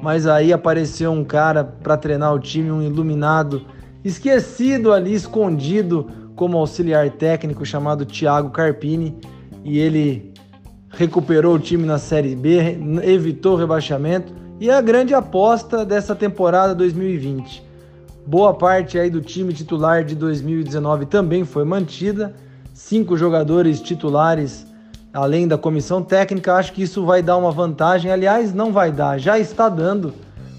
[0.03, 3.61] mas aí apareceu um cara para treinar o time, um iluminado,
[4.03, 9.17] esquecido ali, escondido como auxiliar técnico chamado Thiago Carpini,
[9.63, 10.33] e ele
[10.89, 16.13] recuperou o time na Série B, evitou o rebaixamento e é a grande aposta dessa
[16.13, 17.63] temporada 2020.
[18.27, 22.35] Boa parte aí do time titular de 2019 também foi mantida
[22.75, 24.67] cinco jogadores titulares
[25.13, 28.11] além da comissão técnica, acho que isso vai dar uma vantagem.
[28.11, 30.13] Aliás, não vai dar, já está dando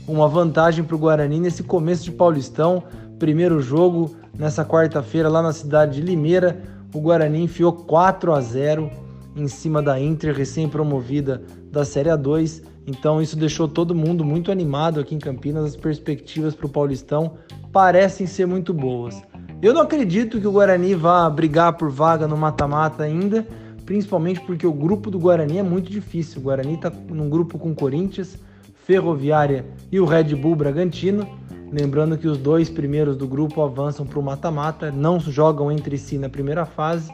[0.08, 2.82] uma vantagem para o Guarani nesse começo de Paulistão.
[3.18, 6.58] Primeiro jogo nessa quarta-feira lá na cidade de Limeira.
[6.94, 8.90] O Guarani enfiou 4 a 0
[9.36, 12.62] em cima da Inter, recém-promovida da Série A2.
[12.86, 15.64] Então isso deixou todo mundo muito animado aqui em Campinas.
[15.66, 17.34] As perspectivas para o Paulistão
[17.70, 19.20] parecem ser muito boas.
[19.66, 23.44] Eu não acredito que o Guarani vá brigar por vaga no mata-mata ainda,
[23.84, 26.40] principalmente porque o grupo do Guarani é muito difícil.
[26.40, 28.38] O Guarani está num grupo com Corinthians,
[28.84, 31.28] Ferroviária e o Red Bull Bragantino.
[31.72, 36.16] Lembrando que os dois primeiros do grupo avançam para o mata-mata, não jogam entre si
[36.16, 37.12] na primeira fase,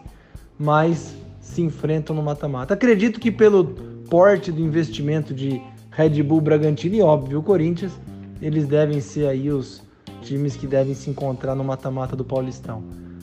[0.58, 2.74] mas se enfrentam no mata-mata.
[2.74, 3.64] Acredito que pelo
[4.10, 5.58] porte do investimento de
[5.90, 7.98] Red Bull Bragantino e óbvio Corinthians,
[8.42, 9.82] eles devem ser aí os
[10.22, 12.82] times que devem se encontrar no mata-mata do Paulistão.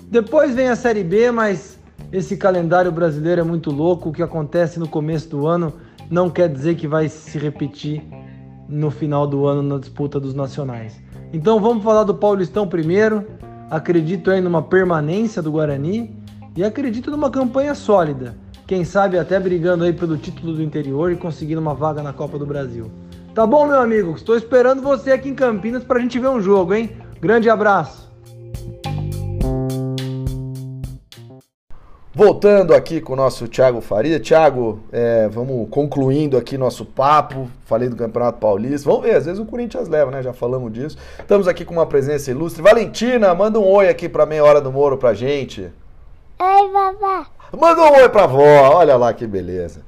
[0.10, 1.80] Depois vem a Série B, mas
[2.12, 4.10] esse calendário brasileiro é muito louco.
[4.10, 5.74] O que acontece no começo do ano
[6.10, 8.04] não quer dizer que vai se repetir
[8.68, 11.00] no final do ano na disputa dos nacionais.
[11.32, 13.26] Então vamos falar do Paulistão primeiro.
[13.70, 16.16] Acredito aí numa permanência do Guarani
[16.56, 18.36] e acredito numa campanha sólida.
[18.66, 22.38] Quem sabe até brigando aí pelo título do interior e conseguindo uma vaga na Copa
[22.38, 22.92] do Brasil.
[23.39, 24.15] Tá bom, meu amigo?
[24.17, 26.91] Estou esperando você aqui em Campinas para a gente ver um jogo, hein?
[27.21, 28.12] Grande abraço.
[32.13, 34.19] Voltando aqui com o nosso Thiago Faria.
[34.19, 37.49] Thiago, é, vamos concluindo aqui nosso papo.
[37.63, 38.89] Falei do Campeonato Paulista.
[38.89, 40.21] Vamos ver, às vezes o Corinthians leva, né?
[40.21, 40.97] Já falamos disso.
[41.17, 42.62] Estamos aqui com uma presença ilustre.
[42.62, 45.71] Valentina, manda um oi aqui para meia hora do Moro pra gente.
[46.41, 47.25] Oi, vovó.
[47.58, 49.80] Manda um oi pra avó, olha lá que beleza.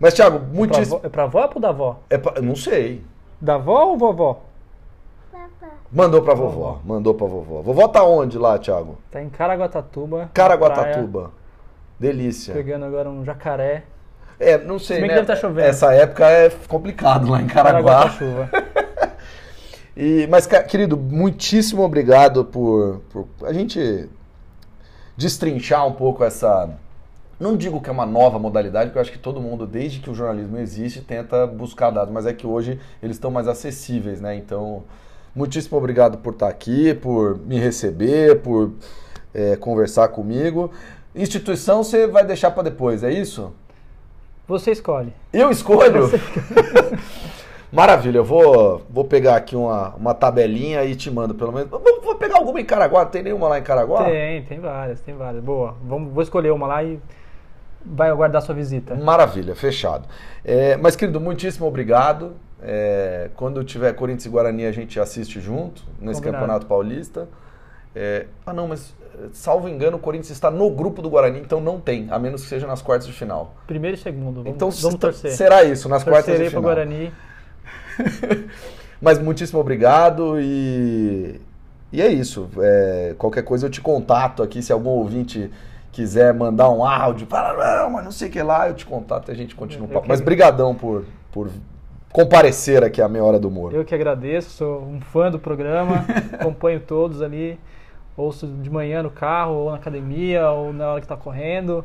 [0.00, 1.00] Mas, Thiago, muitíssimo.
[1.04, 2.00] É pra avó ou pro da avó?
[2.08, 2.40] É pra...
[2.40, 3.04] Não sei.
[3.40, 4.40] Da avó ou vovó?
[5.92, 6.80] Mandou pra vovó.
[6.84, 7.62] Mandou pra vovó.
[7.62, 8.96] Vovó tá onde lá, Thiago?
[9.10, 10.30] Tá em Caraguatatuba.
[10.32, 11.32] Caraguatatuba.
[11.98, 12.54] Delícia.
[12.54, 13.84] Pegando agora um jacaré.
[14.38, 15.16] É, não sei, Se bem né?
[15.16, 15.68] que deve tá chovendo.
[15.68, 18.08] Essa época é complicado lá em Caraguá.
[18.10, 18.48] chuva.
[19.96, 24.08] E, mas, querido, muitíssimo obrigado por, por a gente
[25.14, 26.70] destrinchar um pouco essa.
[27.40, 30.10] Não digo que é uma nova modalidade, porque eu acho que todo mundo, desde que
[30.10, 34.36] o jornalismo existe, tenta buscar dados, mas é que hoje eles estão mais acessíveis, né?
[34.36, 34.84] Então,
[35.34, 38.72] muitíssimo obrigado por estar aqui, por me receber, por
[39.32, 40.70] é, conversar comigo.
[41.14, 43.54] Instituição você vai deixar para depois, é isso?
[44.46, 45.14] Você escolhe.
[45.32, 46.10] Eu escolho?
[47.72, 51.70] Maravilha, eu vou, vou pegar aqui uma, uma tabelinha e te mando pelo menos.
[51.70, 54.04] Vou, vou pegar alguma em Caraguá, tem nenhuma lá em Caraguá?
[54.04, 55.42] Tem, tem várias, tem várias.
[55.42, 55.74] Boa.
[55.82, 57.00] Vamos, vou escolher uma lá e
[57.84, 58.94] vai aguardar sua visita.
[58.94, 60.08] Maravilha, fechado.
[60.44, 62.32] É, mas, querido, muitíssimo obrigado.
[62.62, 66.42] É, quando tiver Corinthians e Guarani, a gente assiste junto nesse Combinado.
[66.42, 67.28] Campeonato Paulista.
[67.94, 68.94] É, ah, não, mas
[69.32, 72.48] salvo engano, o Corinthians está no grupo do Guarani, então não tem, a menos que
[72.48, 73.54] seja nas quartas de final.
[73.66, 74.42] Primeiro e segundo.
[74.42, 75.32] Vamos, então vamos torcer.
[75.32, 76.62] será isso, nas quartas de Torcerei final.
[76.62, 77.12] Guarani.
[79.00, 81.40] Mas muitíssimo obrigado e,
[81.92, 82.48] e é isso.
[82.58, 85.50] É, qualquer coisa eu te contato aqui, se algum ouvinte
[85.92, 89.28] quiser mandar um áudio, fala, não, mas não sei o que lá, eu te contato
[89.28, 90.06] e a gente continua o papo.
[90.08, 91.50] Mas brigadão por, por
[92.12, 93.74] comparecer aqui à meia hora do humor.
[93.74, 97.58] Eu que agradeço, sou um fã do programa, acompanho todos ali,
[98.16, 101.84] ouço de manhã no carro, ou na academia, ou na hora que está correndo.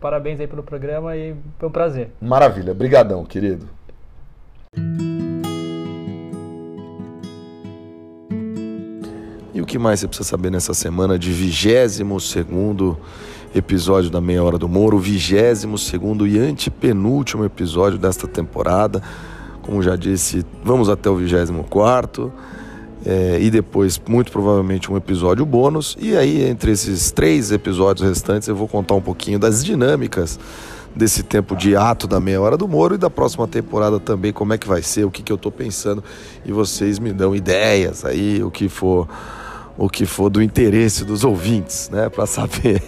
[0.00, 2.10] Parabéns aí pelo programa e foi um prazer.
[2.20, 3.68] Maravilha, brigadão, querido.
[9.52, 12.00] E o que mais você precisa saber nessa semana de 22
[13.54, 15.64] episódio da Meia Hora do Moro, o 22
[16.32, 19.02] e antepenúltimo episódio desta temporada.
[19.62, 22.32] Como já disse, vamos até o 24
[23.04, 25.96] é, e depois, muito provavelmente, um episódio bônus.
[26.00, 30.38] E aí, entre esses três episódios restantes, eu vou contar um pouquinho das dinâmicas
[30.94, 34.52] desse tempo de ato da meia hora do Moro e da próxima temporada também, como
[34.52, 36.02] é que vai ser, o que, que eu tô pensando.
[36.44, 39.08] E vocês me dão ideias aí, o que for,
[39.80, 42.82] o que for do interesse dos ouvintes, né, para saber.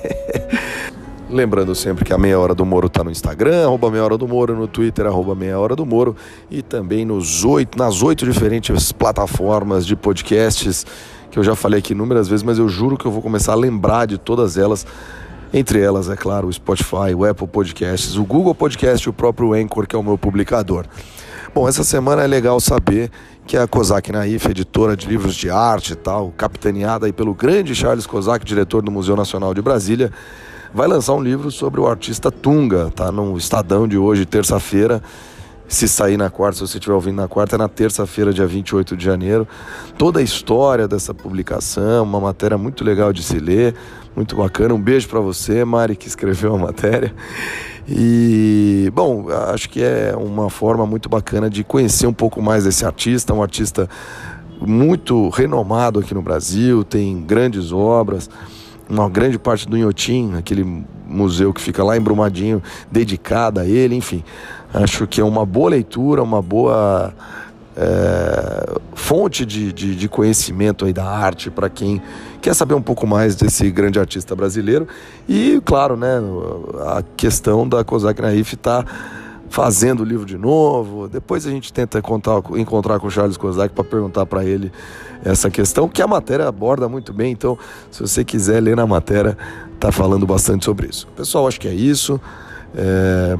[1.30, 4.28] Lembrando sempre que a Meia Hora do Moro está no Instagram, arroba Meia Hora do
[4.28, 6.14] Moro, no Twitter, arroba Meia Hora do Moro,
[6.50, 10.84] e também nos oito, nas oito diferentes plataformas de podcasts,
[11.30, 13.56] que eu já falei aqui inúmeras vezes, mas eu juro que eu vou começar a
[13.56, 14.86] lembrar de todas elas.
[15.54, 19.54] Entre elas, é claro, o Spotify, o Apple Podcasts, o Google Podcast e o próprio
[19.54, 20.84] Anchor, que é o meu publicador.
[21.54, 23.10] Bom, essa semana é legal saber
[23.46, 27.74] que a Kozak Naif, editora de livros de arte e tal, capitaneada aí pelo grande
[27.74, 30.12] Charles Kozak, diretor do Museu Nacional de Brasília,
[30.72, 35.02] vai lançar um livro sobre o artista Tunga, tá no Estadão de hoje, terça-feira.
[35.72, 38.94] Se sair na quarta, se você estiver ouvindo na quarta, é na terça-feira, dia 28
[38.94, 39.48] de janeiro.
[39.96, 43.74] Toda a história dessa publicação, uma matéria muito legal de se ler,
[44.14, 44.74] muito bacana.
[44.74, 47.14] Um beijo para você, Mari, que escreveu a matéria.
[47.88, 52.84] E, bom, acho que é uma forma muito bacana de conhecer um pouco mais desse
[52.84, 53.88] artista, um artista
[54.60, 58.28] muito renomado aqui no Brasil, tem grandes obras
[58.88, 63.94] uma grande parte do Inhotim, aquele museu que fica lá em Brumadinho, dedicada a ele,
[63.94, 64.22] enfim.
[64.74, 67.12] Acho que é uma boa leitura, uma boa
[67.76, 72.00] é, fonte de, de, de conhecimento aí da arte para quem
[72.40, 74.86] quer saber um pouco mais desse grande artista brasileiro.
[75.28, 76.20] E, claro, né,
[76.86, 78.84] a questão da Kozak Naif está
[79.48, 81.08] fazendo o livro de novo.
[81.08, 84.72] Depois a gente tenta contar, encontrar com o Charles Kozak para perguntar para ele
[85.24, 87.32] essa questão, que a matéria aborda muito bem.
[87.32, 87.56] Então,
[87.90, 89.36] se você quiser ler na matéria,
[89.78, 91.06] tá falando bastante sobre isso.
[91.14, 92.20] Pessoal, acho que é isso.
[92.74, 93.36] É...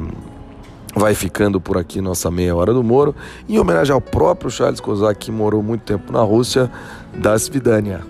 [0.95, 3.15] Vai ficando por aqui nossa meia hora do Moro,
[3.49, 6.71] em homenagem ao próprio Charles Kozak, que morou muito tempo na Rússia,
[7.15, 8.03] das Vidania.